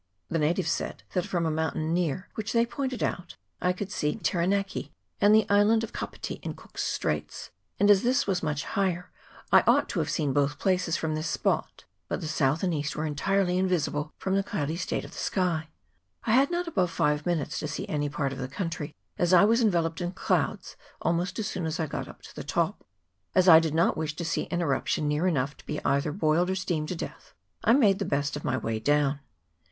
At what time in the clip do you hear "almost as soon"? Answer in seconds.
20.99-21.67